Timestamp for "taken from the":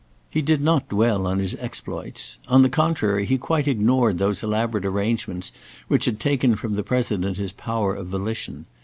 6.19-6.81